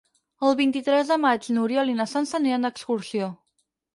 El 0.45 0.55
vint-i-tres 0.59 1.11
de 1.11 1.17
maig 1.25 1.49
n'Oriol 1.57 1.93
i 1.93 1.95
na 2.01 2.09
Sança 2.15 2.37
aniran 2.39 2.67
d'excursió. 2.67 3.31